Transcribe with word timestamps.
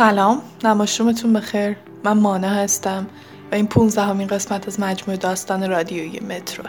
سلام. 0.00 0.42
نماشومتون 0.64 1.32
بخیر. 1.32 1.76
من 2.04 2.12
مانا 2.12 2.48
هستم 2.48 3.06
و 3.52 3.54
این 3.54 3.66
15 3.66 4.02
همین 4.02 4.26
قسمت 4.26 4.68
از 4.68 4.80
مجموعه 4.80 5.16
داستان 5.16 5.70
رادیویی 5.70 6.20
مترو. 6.20 6.64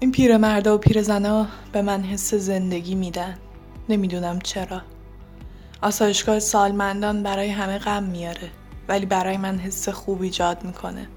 این 0.00 0.12
پیرمردا 0.12 0.74
و 0.74 0.78
پیرزنا 0.78 1.46
به 1.72 1.82
من 1.82 2.02
حس 2.02 2.34
زندگی 2.34 2.94
میدن. 2.94 3.34
نمی‌دونم 3.88 4.38
چرا. 4.38 4.82
آسایشگاه 5.82 6.38
سالمندان 6.38 7.22
برای 7.22 7.48
همه 7.48 7.78
غم 7.78 8.02
میاره 8.02 8.50
ولی 8.88 9.06
برای 9.06 9.36
من 9.36 9.58
حس 9.58 9.88
خوب 9.88 10.22
ایجاد 10.22 10.64
می‌کنه. 10.64 11.08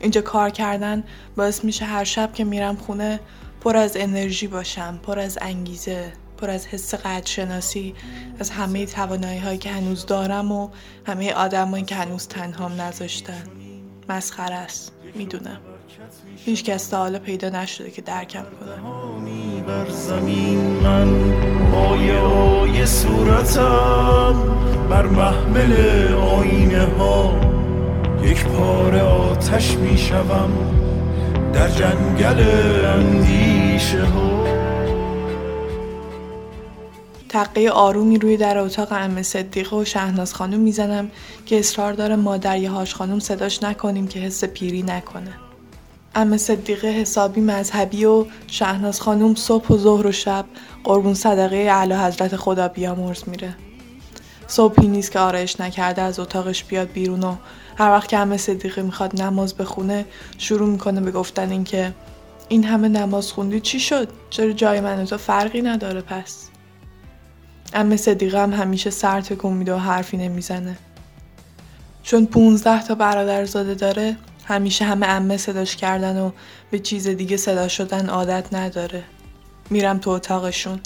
اینجا 0.00 0.20
کار 0.20 0.50
کردن 0.50 1.04
باعث 1.36 1.64
میشه 1.64 1.84
هر 1.84 2.04
شب 2.04 2.32
که 2.32 2.44
میرم 2.44 2.76
خونه 2.76 3.20
پر 3.60 3.76
از 3.76 3.96
انرژی 3.96 4.46
باشم 4.46 5.00
پر 5.02 5.18
از 5.18 5.38
انگیزه 5.40 6.12
پر 6.38 6.50
از 6.50 6.66
حس 6.66 6.94
قدرشناسی 6.94 7.94
از 8.38 8.50
همه 8.50 8.86
توانایی 8.86 9.38
هایی 9.38 9.58
که 9.58 9.70
هنوز 9.70 10.06
دارم 10.06 10.52
و 10.52 10.68
همه 11.06 11.32
آدمایی 11.32 11.84
که 11.84 11.94
هنوز 11.94 12.28
تنهام 12.28 12.80
نذاشتن. 12.80 13.42
مسخره 14.08 14.54
است 14.54 14.92
می‌دونم. 15.14 15.60
هیچ 16.36 16.64
کس 16.64 16.88
تا 16.88 16.98
حالا 16.98 17.18
پیدا 17.18 17.48
نشده 17.48 17.90
که 17.90 18.02
درکم 18.02 18.42
کنه 18.42 18.76
صورتم 23.44 24.34
بر 24.90 25.06
محمل 25.06 25.72
آینه 26.14 26.84
ها 26.84 27.40
یک 28.22 28.44
پاره 28.44 29.02
آتش 29.02 29.76
می 29.76 29.98
شوم 29.98 30.52
در 31.52 31.68
جنگل 31.68 32.44
اندیشه 32.84 34.04
ها 34.04 34.46
تقه 37.28 37.68
آرومی 37.68 38.18
روی 38.18 38.36
در 38.36 38.58
اتاق 38.58 38.92
ام 38.92 39.22
صدیقه 39.22 39.76
و 39.76 39.84
شهناز 39.84 40.34
خانم 40.34 40.60
می‌زنم 40.60 41.10
که 41.46 41.58
اصرار 41.58 41.92
داره 41.92 42.16
مادر 42.16 42.66
هاش 42.66 42.94
خانم 42.94 43.18
صداش 43.18 43.62
نکنیم 43.62 44.08
که 44.08 44.20
حس 44.20 44.44
پیری 44.44 44.82
نکنه. 44.82 45.45
ام 46.16 46.36
صدیقه 46.36 46.88
حسابی 46.88 47.40
مذهبی 47.40 48.04
و 48.04 48.26
شهناز 48.46 49.00
خانم 49.00 49.34
صبح 49.34 49.68
و 49.68 49.78
ظهر 49.78 50.06
و 50.06 50.12
شب 50.12 50.44
قربون 50.84 51.14
صدقه 51.14 51.56
اعلی 51.56 51.94
حضرت 51.94 52.36
خدا 52.36 52.68
بیامرز 52.68 53.22
میره. 53.26 53.54
صبحی 54.46 54.88
نیست 54.88 55.12
که 55.12 55.18
آرایش 55.18 55.60
نکرده 55.60 56.02
از 56.02 56.18
اتاقش 56.18 56.64
بیاد 56.64 56.88
بیرون 56.92 57.22
و 57.24 57.34
هر 57.78 57.90
وقت 57.90 58.08
که 58.08 58.18
همه 58.18 58.36
صدیقه 58.36 58.82
می‌خواد 58.82 59.22
نماز 59.22 59.54
بخونه 59.54 60.04
شروع 60.38 60.68
می‌کنه 60.68 61.00
به 61.00 61.10
گفتن 61.10 61.50
اینکه 61.50 61.92
این 62.48 62.64
همه 62.64 62.88
نماز 62.88 63.32
خوندی 63.32 63.60
چی 63.60 63.80
شد؟ 63.80 64.08
چرا 64.30 64.52
جای 64.52 64.80
من 64.80 65.04
تو 65.04 65.16
فرقی 65.16 65.62
نداره 65.62 66.00
پس؟ 66.00 66.48
ام 67.74 67.96
صدیقه 67.96 68.42
هم 68.42 68.52
همیشه 68.52 68.90
سر 68.90 69.20
تکون 69.20 69.52
میده 69.52 69.74
و 69.74 69.78
حرفی 69.78 70.16
نمی‌زنه. 70.16 70.76
چون 72.02 72.26
پونزده 72.26 72.82
تا 72.82 72.94
برادر 72.94 73.44
زاده 73.44 73.74
داره 73.74 74.16
همیشه 74.46 74.84
همه 74.84 75.06
امه 75.06 75.36
صداش 75.36 75.76
کردن 75.76 76.18
و 76.18 76.30
به 76.70 76.78
چیز 76.78 77.08
دیگه 77.08 77.36
صدا 77.36 77.68
شدن 77.68 78.08
عادت 78.08 78.54
نداره. 78.54 79.04
میرم 79.70 79.98
تو 79.98 80.10
اتاقشون. 80.10 80.80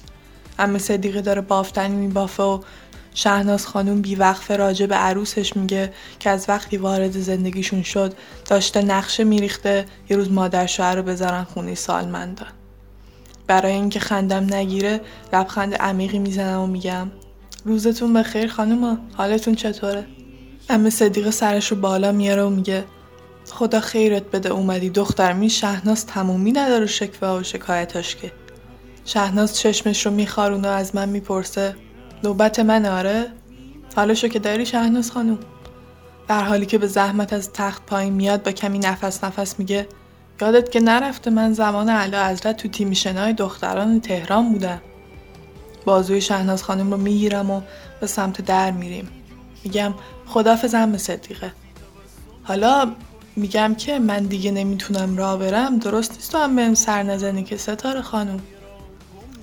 امه 0.58 0.78
صدیقه 0.78 1.20
داره 1.20 1.40
بافتنی 1.40 1.96
میبافه 1.96 2.42
و 2.42 2.60
شهناز 3.14 3.66
خانوم 3.66 4.02
بیوقفه 4.02 4.56
راجع 4.56 4.86
به 4.86 4.94
عروسش 4.94 5.56
میگه 5.56 5.92
که 6.18 6.30
از 6.30 6.44
وقتی 6.48 6.76
وارد 6.76 7.18
زندگیشون 7.18 7.82
شد 7.82 8.14
داشته 8.46 8.82
نقشه 8.82 9.24
میریخته 9.24 9.86
یه 10.10 10.16
روز 10.16 10.32
مادر 10.32 10.66
شوهر 10.66 10.94
رو 10.94 11.02
بذارن 11.02 11.44
خونه 11.44 11.74
سالمندان 11.74 12.48
برای 13.46 13.72
اینکه 13.72 14.00
خندم 14.00 14.54
نگیره 14.54 15.00
لبخند 15.32 15.74
عمیقی 15.74 16.18
می‌زنم 16.18 16.60
و 16.60 16.66
میگم 16.66 17.10
روزتون 17.64 18.12
بخیر 18.12 18.48
خانوما 18.48 18.98
حالتون 19.14 19.54
چطوره؟ 19.54 20.06
امه 20.68 20.90
صدیق 20.90 21.30
سرش 21.30 21.68
رو 21.68 21.76
بالا 21.76 22.12
میاره 22.12 22.42
و 22.42 22.50
میگه 22.50 22.84
خدا 23.48 23.80
خیرت 23.80 24.22
بده 24.22 24.48
اومدی 24.48 24.90
دختر 24.90 25.32
می 25.32 25.50
شهناز 25.50 26.06
تمومی 26.06 26.52
نداره 26.52 26.86
شکوه 26.86 27.28
و 27.28 27.42
شکایتاش 27.42 28.16
که. 28.16 28.32
شهناز 29.04 29.58
چشمش 29.58 30.06
رو 30.06 30.12
میخارونه 30.12 30.68
و 30.68 30.70
از 30.70 30.94
من 30.94 31.08
می‌پرسه 31.08 31.76
نوبت 32.24 32.58
من 32.58 32.86
آره؟ 32.86 33.26
حالشو 33.96 34.28
که 34.28 34.38
داری 34.38 34.66
شهناز 34.66 35.10
خانوم 35.10 35.38
در 36.28 36.44
حالی 36.44 36.66
که 36.66 36.78
به 36.78 36.86
زحمت 36.86 37.32
از 37.32 37.52
تخت 37.52 37.86
پایین 37.86 38.12
میاد 38.12 38.42
با 38.42 38.52
کمی 38.52 38.78
نفس 38.78 39.24
نفس 39.24 39.58
میگه 39.58 39.88
یادت 40.40 40.70
که 40.70 40.80
نرفته 40.80 41.30
من 41.30 41.52
زمان 41.52 41.88
علا 41.88 42.28
حضرت 42.28 42.56
تو 42.56 42.68
تیمیشنای 42.68 43.32
دختران 43.32 44.00
تهران 44.00 44.52
بودم. 44.52 44.80
بازوی 45.84 46.20
شهناز 46.20 46.62
خانم 46.62 46.90
رو 46.90 46.96
می‌گیرم 46.96 47.50
و 47.50 47.60
به 48.00 48.06
سمت 48.06 48.40
در 48.40 48.70
میریم. 48.70 49.08
میگم 49.64 49.94
خدافزم 50.26 50.92
به 50.92 50.98
صدیقه. 50.98 51.52
حالا 52.42 52.92
میگم 53.40 53.74
که 53.74 53.98
من 53.98 54.22
دیگه 54.22 54.50
نمی‌تونم 54.50 55.16
راه 55.16 55.38
برم 55.38 55.78
درست 55.78 56.12
نیست. 56.12 56.32
تو 56.32 56.38
هم 56.38 56.56
بهم 56.56 56.74
سر 56.74 57.02
نزنی 57.02 57.44
که 57.44 57.56
ستاره 57.56 58.02
خانم. 58.02 58.40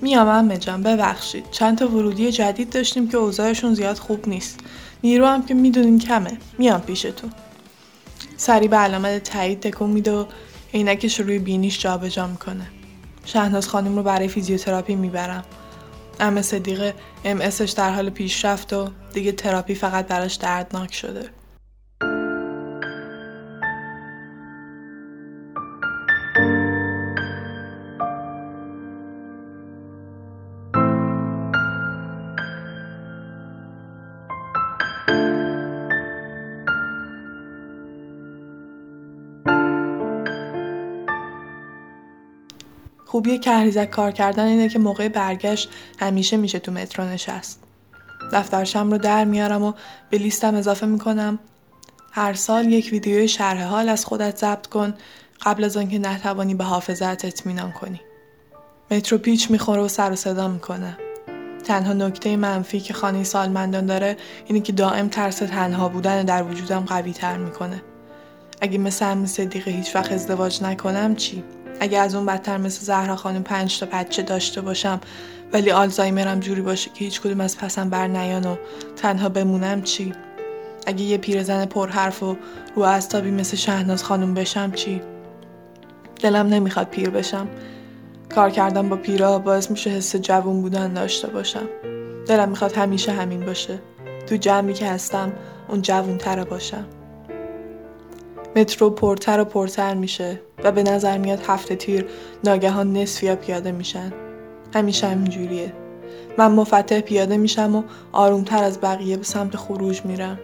میام 0.02 0.28
امه 0.28 0.56
جان 0.56 0.82
ببخشید. 0.82 1.50
چند 1.50 1.78
تا 1.78 1.88
ورودی 1.88 2.32
جدید 2.32 2.70
داشتیم 2.70 3.08
که 3.08 3.16
اوضاعشون 3.16 3.74
زیاد 3.74 3.98
خوب 3.98 4.28
نیست. 4.28 4.60
نیرو 5.02 5.26
هم 5.26 5.46
که 5.46 5.54
می‌دونین 5.54 5.98
کمه. 5.98 6.38
میام 6.58 6.80
پیشتون 6.80 7.32
سری 8.36 8.68
به 8.68 8.76
علامت 8.76 9.22
تایید 9.22 9.60
تکون 9.60 9.90
میده 9.90 10.12
و 10.12 10.24
عینکش 10.74 11.20
روی 11.20 11.38
بینیش 11.38 11.78
جابجا 11.78 12.26
می‌کنه. 12.26 12.66
شهناز 13.24 13.68
خانم 13.68 13.96
رو 13.96 14.02
برای 14.02 14.28
فیزیوتراپی 14.28 14.94
می‌برم. 14.94 15.44
اما 16.20 16.42
صدیقه 16.42 16.94
ام 17.24 17.38
در 17.76 17.90
حال 17.90 18.10
پیشرفت 18.10 18.72
و 18.72 18.88
دیگه 19.12 19.32
تراپی 19.32 19.74
فقط 19.74 20.06
براش 20.06 20.34
دردناک 20.34 20.94
شده. 20.94 21.30
خوبی 43.10 43.38
کهریزک 43.38 43.90
کار 43.90 44.12
کردن 44.12 44.44
اینه 44.44 44.68
که 44.68 44.78
موقع 44.78 45.08
برگشت 45.08 45.70
همیشه 45.98 46.36
میشه 46.36 46.58
تو 46.58 46.72
مترو 46.72 47.04
نشست. 47.04 47.62
دفترشم 48.32 48.90
رو 48.90 48.98
در 48.98 49.24
میارم 49.24 49.62
و 49.62 49.72
به 50.10 50.18
لیستم 50.18 50.54
اضافه 50.54 50.86
می‌کنم 50.86 51.38
هر 52.12 52.34
سال 52.34 52.72
یک 52.72 52.88
ویدیوی 52.92 53.28
شرح 53.28 53.64
حال 53.64 53.88
از 53.88 54.04
خودت 54.04 54.36
ضبط 54.36 54.66
کن 54.66 54.94
قبل 55.42 55.64
از 55.64 55.76
آنکه 55.76 55.98
نتوانی 55.98 56.54
به 56.54 56.64
حافظت 56.64 57.24
اطمینان 57.24 57.72
کنی. 57.72 58.00
مترو 58.90 59.18
پیچ 59.18 59.50
می‌خوره 59.50 59.82
و 59.82 59.88
سر 59.88 60.12
و 60.12 60.16
صدا 60.16 60.48
می‌کنه. 60.48 60.98
تنها 61.64 61.92
نکته 61.92 62.36
منفی 62.36 62.80
که 62.80 62.94
خانه 62.94 63.24
سالمندان 63.24 63.86
داره 63.86 64.16
اینه 64.46 64.60
که 64.60 64.72
دائم 64.72 65.08
ترس 65.08 65.38
تنها 65.38 65.88
بودن 65.88 66.22
در 66.22 66.42
وجودم 66.42 66.80
قوی 66.80 67.12
تر 67.12 67.36
می‌کنه. 67.36 67.82
اگه 68.60 68.78
مثل 68.78 69.04
هم 69.04 69.26
صدیقه 69.26 69.70
هیچ 69.70 69.96
وقت 69.96 70.12
ازدواج 70.12 70.62
نکنم 70.62 71.16
چی؟ 71.16 71.44
اگه 71.80 71.98
از 71.98 72.14
اون 72.14 72.26
بدتر 72.26 72.56
مثل 72.56 72.84
زهرا 72.84 73.16
خانم 73.16 73.42
پنج 73.42 73.78
تا 73.78 73.86
بچه 73.92 74.22
داشته 74.22 74.60
باشم 74.60 75.00
ولی 75.52 75.70
آلزایمرم 75.70 76.40
جوری 76.40 76.60
باشه 76.60 76.90
که 76.94 77.04
هیچ 77.04 77.20
کدوم 77.20 77.40
از 77.40 77.58
پسم 77.58 77.90
بر 77.90 78.06
نیان 78.06 78.46
و 78.46 78.56
تنها 78.96 79.28
بمونم 79.28 79.82
چی؟ 79.82 80.12
اگه 80.86 81.02
یه 81.02 81.18
پیرزن 81.18 81.64
پرحرف 81.64 82.22
و 82.22 82.36
رو 82.74 82.82
استابی 82.82 83.30
مثل 83.30 83.56
شهناز 83.56 84.04
خانم 84.04 84.34
بشم 84.34 84.72
چی؟ 84.72 85.02
دلم 86.20 86.46
نمی‌خواد 86.46 86.86
پیر 86.86 87.10
بشم. 87.10 87.48
کار 88.34 88.50
کردم 88.50 88.88
با 88.88 88.96
پیرا 88.96 89.38
باعث 89.38 89.70
میشه 89.70 89.90
حس 89.90 90.16
جوون 90.16 90.62
بودن 90.62 90.92
داشته 90.92 91.28
باشم. 91.28 91.68
دلم 92.26 92.48
می‌خواد 92.48 92.72
همیشه 92.72 93.12
همین 93.12 93.40
باشه. 93.40 93.78
تو 94.26 94.36
جمعی 94.36 94.74
که 94.74 94.86
هستم 94.86 95.32
اون 95.68 95.82
جوون 95.82 96.18
تره 96.18 96.44
باشم. 96.44 96.86
مترو 98.56 98.90
پرتر 98.90 99.40
و 99.40 99.44
پرتر 99.44 99.94
میشه. 99.94 100.40
و 100.64 100.72
به 100.72 100.82
نظر 100.82 101.18
میاد 101.18 101.40
هفته 101.46 101.76
تیر 101.76 102.06
ناگهان 102.44 102.92
نصفیا 102.92 103.36
پیاده 103.36 103.72
میشن. 103.72 104.12
همیشه 104.74 105.06
همینجوریه. 105.06 105.72
من 106.38 106.52
مفتح 106.52 107.00
پیاده 107.00 107.36
میشم 107.36 107.76
و 107.76 107.82
آرومتر 108.12 108.64
از 108.64 108.80
بقیه 108.80 109.16
به 109.16 109.24
سمت 109.24 109.56
خروج 109.56 110.04
میرم. 110.04 110.38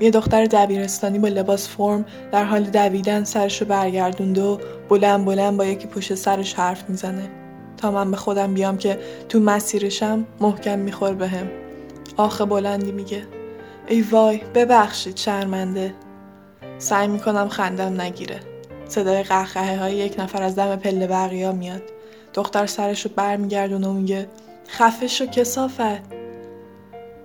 یه 0.00 0.10
دختر 0.10 0.44
دبیرستانی 0.44 1.18
با 1.18 1.28
لباس 1.28 1.68
فرم 1.68 2.04
در 2.32 2.44
حال 2.44 2.62
دویدن 2.62 3.24
سرشو 3.24 3.64
برگردونده 3.64 4.42
و 4.42 4.58
بلند 4.88 5.24
بلند 5.24 5.56
با 5.56 5.64
یکی 5.64 5.86
پشت 5.86 6.14
سرش 6.14 6.54
حرف 6.54 6.84
می‌زنه. 6.88 7.30
تا 7.76 7.90
من 7.90 8.10
به 8.10 8.16
خودم 8.16 8.54
بیام 8.54 8.78
که 8.78 8.98
تو 9.28 9.40
مسیرشم 9.40 10.26
محکم 10.40 10.78
میخور 10.78 11.14
بهم 11.14 11.48
آخه 12.16 12.44
بلندی 12.44 12.92
میگه. 12.92 13.22
ای 13.88 14.02
وای 14.02 14.40
ببخشید 14.54 15.16
شرمنده. 15.16 15.94
سعی 16.78 17.08
می‌کنم 17.08 17.48
خندم 17.48 18.00
نگیره. 18.00 18.40
صدای 18.88 19.22
قهقهه 19.22 19.78
های 19.78 19.94
یک 19.94 20.14
نفر 20.18 20.42
از 20.42 20.56
دم 20.56 20.76
پله 20.76 21.06
بقیا 21.06 21.52
میاد. 21.52 21.82
دختر 22.34 22.66
سرش 22.66 23.06
رو 23.06 23.10
برمیگردونه 23.16 23.88
و 23.88 23.92
میگه 23.92 24.28
خفه 24.68 25.06
شو 25.06 25.26
کسافت. 25.26 26.18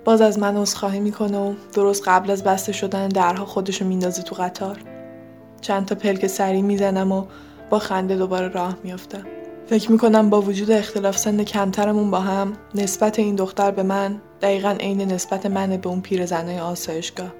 باز 0.04 0.20
از 0.20 0.38
من 0.38 0.56
عذرخواهی 0.56 1.00
می‌کنه 1.00 1.38
و 1.38 1.54
درست 1.74 2.08
قبل 2.08 2.30
از 2.30 2.44
بسته 2.44 2.72
شدن 2.72 3.08
درها 3.08 3.44
خودشو 3.44 3.84
میندازه 3.84 4.22
تو 4.22 4.34
قطار. 4.34 4.78
چند 5.60 5.86
تا 5.86 5.94
پلک 5.94 6.26
سری 6.26 6.62
می‌زنم 6.62 7.12
و 7.12 7.24
با 7.70 7.78
خنده 7.78 8.16
دوباره 8.16 8.48
راه 8.48 8.76
میافتم. 8.84 9.22
فکر 9.66 9.92
می‌کنم 9.92 10.30
با 10.30 10.40
وجود 10.40 10.70
اختلاف 10.70 11.18
سن 11.18 11.44
کمترمون 11.44 12.10
با 12.10 12.20
هم 12.20 12.52
نسبت 12.74 13.18
این 13.18 13.34
دختر 13.34 13.70
به 13.70 13.82
من 13.82 14.20
دقیقا 14.42 14.76
عین 14.80 15.12
نسبت 15.12 15.46
من 15.46 15.76
به 15.76 15.88
اون 15.88 16.00
پیرزنای 16.00 16.60
آسایشگاه. 16.60 17.32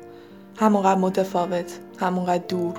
همونقدر 0.56 1.00
متفاوت 1.00 1.72
همونقدر 1.98 2.44
دور. 2.48 2.74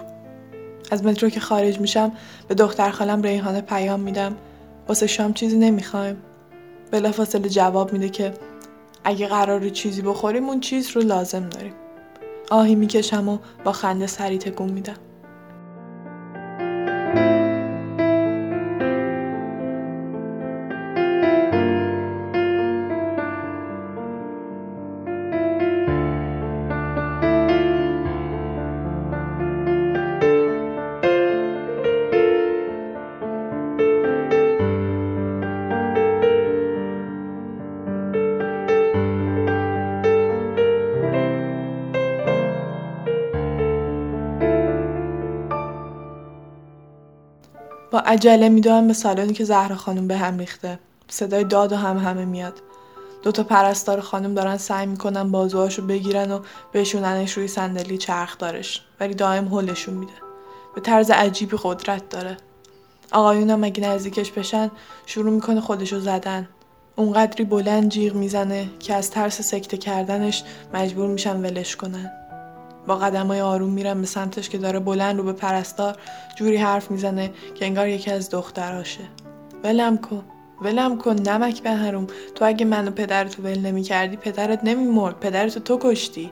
از 0.92 1.04
مترو 1.06 1.30
که 1.30 1.40
خارج 1.40 1.80
میشم 1.80 2.12
به 2.48 2.56
دختر 2.56 2.90
خالم 2.92 3.22
ریحانه 3.22 3.62
پیام 3.62 4.00
میدم. 4.00 4.36
واسه 4.88 5.08
شام 5.08 5.34
چیزی 5.34 5.58
نمی‌خوایم. 5.58 6.18
بلافاصله 6.92 7.50
جواب 7.50 7.94
میده 7.94 8.10
که 8.10 8.34
اگه 9.04 9.28
قرار 9.28 9.70
چیزی 9.70 10.02
بخوریم 10.02 10.50
اون 10.50 10.60
چیز 10.60 10.90
رو 10.92 11.02
لازم 11.02 11.50
داریم. 11.50 11.74
آهی 12.52 12.76
می‌کشم 12.76 13.30
و 13.30 13.38
با 13.64 13.72
خنده 13.72 14.08
سری 14.08 14.38
تکون 14.38 14.70
میدم. 14.70 14.96
با 47.92 48.00
عجله 48.00 48.50
میدوم 48.50 48.88
به 48.88 48.94
سالنی 48.94 49.34
که 49.34 49.44
زهرا 49.44 49.76
خانم 49.76 50.08
به 50.08 50.18
هم 50.18 50.38
ریخته. 50.38 50.80
صدای 51.08 51.44
داد 51.44 51.72
و 51.72 51.76
هم 51.76 51.98
همه 51.98 52.26
میاد. 52.26 52.62
دوتا 53.24 53.44
پرستار 53.44 54.02
خانم 54.02 54.34
دارن 54.34 54.58
سعی 54.58 54.86
می‌کنن 54.86 55.32
بازوهاشو 55.32 55.88
بگیرن 55.88 56.32
و 56.32 56.40
بشوننش 56.74 57.34
روی 57.34 57.48
صندلی 57.48 57.98
چرخ 57.98 58.38
دارش. 58.38 58.82
ولی 59.00 59.14
دائم 59.14 59.48
هلشون 59.48 59.94
میده. 59.94 60.14
به 60.76 60.82
طرز 60.82 61.12
عجیبی 61.12 61.58
قدرت 61.64 62.10
داره. 62.10 62.38
آقایونم 63.12 63.64
اگه 63.64 63.90
نزدیکش 63.90 64.32
بشن 64.32 64.72
شروع 65.06 65.32
می‌کنه 65.32 65.62
خودشو 65.62 66.00
زدن. 66.00 66.48
اونقدری 66.96 67.44
بلند 67.44 67.90
جیغ 67.90 68.16
می‌زنه 68.16 68.70
که 68.80 68.94
از 68.94 69.12
ترس 69.12 69.42
سکته 69.42 69.78
کردنش 69.78 70.44
مجبور 70.74 71.08
میشن 71.08 71.42
ولش 71.42 71.76
کنن. 71.76 72.12
با 72.88 72.96
قدم 72.96 73.28
های 73.28 73.42
آروم 73.42 73.70
میرم 73.70 74.02
به 74.02 74.08
سمتش 74.08 74.50
که 74.50 74.58
داره 74.58 74.80
بلند 74.80 75.18
رو 75.18 75.24
به 75.24 75.34
پرستار 75.34 75.96
جوری 76.36 76.58
حرف 76.58 76.92
می‌زنه 76.92 77.32
که 77.56 77.66
انگار 77.66 77.88
یکی 77.88 78.12
از 78.12 78.30
دختراشه. 78.30 79.04
ولم 79.64 79.98
کن 79.98 80.24
ولم 80.62 80.98
کن 80.98 81.16
نمک 81.16 81.64
به 81.64 81.72
هروم 81.72 82.08
تو 82.36 82.46
اگه 82.46 82.66
منو 82.66 82.92
پدرتو 82.92 83.44
ول 83.44 83.60
نمی 83.60 83.82
کردی 83.82 84.18
پدرت 84.18 84.64
نمیمرد. 84.64 85.20
پدرتو 85.20 85.60
تو 85.60 85.80
کشتی. 85.82 86.32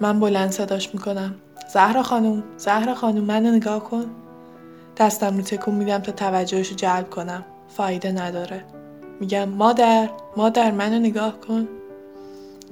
من 0.00 0.20
بلند 0.20 0.50
صداش 0.50 0.94
می‌کنم. 0.94 1.34
زهرا 1.72 2.02
خانم 2.02 2.42
زهرا 2.56 2.94
خانم 2.94 3.24
منو 3.24 3.50
نگاه 3.50 3.84
کن. 3.84 4.04
دستم 4.96 5.36
رو 5.36 5.42
تکون 5.42 5.74
میدم 5.74 5.98
تا 5.98 6.12
توجهش 6.12 6.68
رو 6.68 6.76
جلب 6.76 7.10
کنم. 7.10 7.44
فایده 7.68 8.12
نداره. 8.12 8.64
میگم 9.20 9.48
مادر 9.48 10.08
مادر 10.36 10.70
منو 10.70 10.98
نگاه 10.98 11.40
کن. 11.40 11.68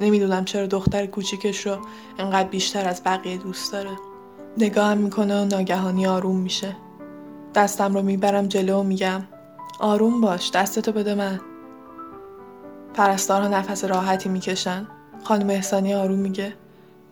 نمی‌دونم 0.00 0.44
چرا 0.44 0.67
دختر 0.67 1.06
کوچیکش 1.06 1.67
رو 1.67 1.76
انقدر 2.19 2.49
بیشتر 2.49 2.88
از 2.88 3.02
بقیه 3.05 3.37
دوست 3.37 3.73
داره. 3.73 3.91
نگاهم 4.58 4.99
می‌کنه 4.99 5.43
و 5.43 5.44
ناگهانی 5.44 6.06
آروم 6.06 6.37
میشه. 6.37 6.76
دستم 7.55 7.94
رو 7.94 8.02
می‌برم 8.02 8.46
جلو 8.46 8.81
و 8.81 8.82
میگم 8.82 9.23
آروم 9.81 10.20
باش 10.20 10.50
دستتو 10.50 10.93
بده 10.93 11.14
من. 11.14 11.41
پرستارها 12.94 13.49
نفس 13.49 13.85
راحتی 13.85 14.29
می‌کشن. 14.29 14.87
خانم 15.25 15.50
احسانی 15.50 15.94
آروم 15.94 16.19
میگه 16.19 16.52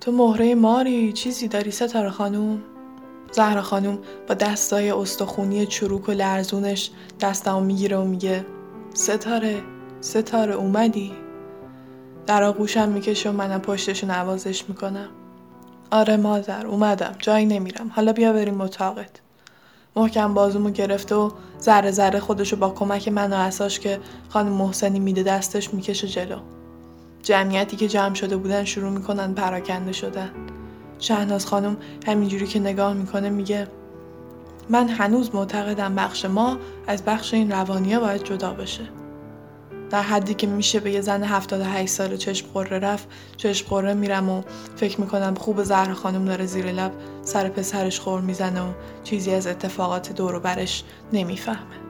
تو 0.00 0.12
مهره 0.12 0.54
ماری 0.54 1.12
چیزی 1.12 1.48
داری 1.48 1.70
ستاره 1.70 2.10
خانوم؟ 2.10 2.62
زهرا 3.32 3.62
خانوم 3.62 3.98
با 4.28 4.34
دستای 4.34 4.90
استخونی 4.90 5.66
چروک 5.66 6.08
و 6.08 6.12
لرزونش 6.12 6.90
دستمو 7.20 7.60
می‌گیره 7.60 7.96
و 7.96 8.04
میگه 8.04 8.46
ستاره 8.94 9.62
ستاره 10.00 10.54
اومدی؟ 10.54 11.12
در 12.26 12.42
آغوشم 12.42 12.88
می‌کشه 12.88 13.30
و 13.30 13.32
منم 13.32 13.60
پشتشو 13.60 14.06
نوازش 14.06 14.68
می‌کنم. 14.68 15.08
آره 15.90 16.16
مادر 16.16 16.66
اومدم. 16.66 17.14
جایی 17.18 17.46
نمیرم. 17.46 17.90
حالا 17.94 18.12
بیا 18.12 18.32
بریم 18.32 18.60
اتاقت. 18.60 19.10
محکم 19.96 20.34
بازومو 20.34 20.70
گرفته 20.70 21.14
و 21.14 21.30
ذره 21.60 21.90
ذره 21.90 22.20
خودشو 22.20 22.56
با 22.56 22.70
کمک 22.70 23.08
من 23.08 23.32
و 23.32 23.36
اساش 23.36 23.80
که 23.80 24.00
خانم 24.28 24.52
محسنی 24.52 24.98
میده 24.98 25.22
دستش 25.22 25.74
می‌کشه 25.74 26.08
جلو. 26.08 26.38
جمعیتی 27.22 27.76
که 27.76 27.88
جمع 27.88 28.14
شده 28.14 28.36
بودن 28.36 28.64
شروع 28.64 28.90
می‌کنن 28.90 29.34
پراکنده 29.34 29.92
شدن. 29.92 30.30
شهناز 30.98 31.46
خانم 31.46 31.76
همینجوری 32.06 32.46
که 32.46 32.60
نگاه 32.60 32.92
می‌کنه 32.92 33.30
میگه 33.30 33.68
من 34.68 34.88
هنوز 34.88 35.34
معتقدم 35.34 35.94
بخش 35.94 36.24
ما 36.24 36.56
از 36.86 37.04
بخش 37.04 37.34
این 37.34 37.50
روانیه 37.52 37.98
باید 37.98 38.24
جدا 38.24 38.52
بشه. 38.52 38.82
در 39.92 40.02
حدی 40.02 40.34
که 40.34 40.46
میشه 40.46 40.80
به 40.80 40.92
یه 40.92 41.00
زن 41.00 41.22
78 41.22 41.92
ساله 41.92 42.16
چشم 42.16 42.46
قره 42.54 42.78
رفت 42.78 43.08
چشم 43.36 43.66
قره 43.68 43.94
میرم 43.94 44.28
و 44.28 44.42
فکر 44.76 45.00
می‌کنم 45.00 45.34
خوب 45.34 45.62
زهر 45.62 45.92
خانم 45.92 46.24
داره 46.24 46.46
زیر 46.46 46.72
لب 46.72 46.92
سر 47.22 47.48
پسرش 47.48 48.00
خور 48.00 48.20
می‌زنه 48.20 48.60
و 48.60 48.72
چیزی 49.04 49.34
از 49.34 49.46
اتفاقات 49.46 50.12
دور 50.12 50.34
و 50.34 50.40
برش 50.40 50.84
نمی‌فهمه. 51.12 51.81